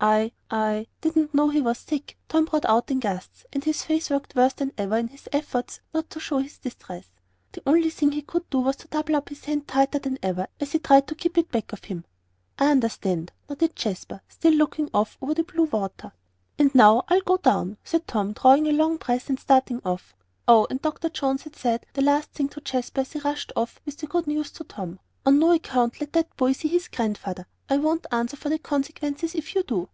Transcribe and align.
"I 0.00 0.30
I 0.48 0.86
didn't 1.00 1.34
know 1.34 1.48
he 1.48 1.60
was 1.60 1.78
sick." 1.78 2.16
Tom 2.28 2.44
brought 2.44 2.62
it 2.64 2.70
out 2.70 2.92
in 2.92 3.00
gusts, 3.00 3.44
and 3.52 3.64
his 3.64 3.82
face 3.82 4.10
worked 4.10 4.36
worse 4.36 4.52
than 4.52 4.72
ever 4.78 4.96
in 4.96 5.08
his 5.08 5.28
efforts 5.32 5.80
not 5.92 6.08
to 6.10 6.20
show 6.20 6.38
his 6.38 6.56
distress. 6.58 7.08
The 7.50 7.64
only 7.66 7.90
thing 7.90 8.12
he 8.12 8.22
could 8.22 8.48
do 8.48 8.60
was 8.60 8.76
to 8.76 8.86
double 8.86 9.16
up 9.16 9.28
his 9.28 9.46
hand 9.46 9.66
tighter 9.66 9.98
than 9.98 10.20
ever, 10.22 10.46
as 10.60 10.70
he 10.70 10.78
tried 10.78 11.08
to 11.08 11.16
keep 11.16 11.36
it 11.36 11.50
back 11.50 11.72
of 11.72 11.82
him. 11.82 12.04
"I 12.60 12.70
understand," 12.70 13.32
nodded 13.48 13.74
Jasper, 13.74 14.20
still 14.28 14.52
looking 14.54 14.88
off 14.94 15.18
over 15.20 15.34
the 15.34 15.42
blue 15.42 15.64
water. 15.64 16.12
"And 16.60 16.72
now 16.76 17.02
I'll 17.08 17.20
go 17.22 17.36
down," 17.38 17.76
said 17.82 18.06
Tom, 18.06 18.34
drawing 18.34 18.68
a 18.68 18.72
long 18.72 18.98
breath 18.98 19.28
and 19.28 19.40
starting 19.40 19.82
off. 19.84 20.14
Oh! 20.46 20.68
and 20.70 20.80
Dr. 20.80 21.08
Jones 21.08 21.42
had 21.42 21.56
said 21.56 21.86
the 21.94 22.02
last 22.02 22.30
thing 22.30 22.48
to 22.50 22.60
Jasper 22.60 23.00
as 23.00 23.14
he 23.14 23.18
rushed 23.18 23.50
off 23.56 23.80
with 23.84 23.96
the 23.98 24.06
good 24.06 24.28
news 24.28 24.52
to 24.52 24.62
Tom, 24.62 25.00
"On 25.26 25.40
no 25.40 25.50
account 25.50 26.00
let 26.00 26.12
that 26.12 26.36
boy 26.36 26.52
see 26.52 26.68
his 26.68 26.86
Grandfather. 26.86 27.48
I 27.70 27.76
won't 27.76 28.06
answer 28.10 28.34
for 28.34 28.48
the 28.48 28.58
consequences 28.58 29.34
if 29.34 29.54
you 29.54 29.62
do." 29.62 29.90